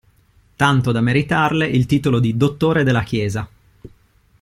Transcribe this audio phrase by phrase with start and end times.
[0.55, 3.47] Tanto da meritarle il titolo di dottore della Chiesa.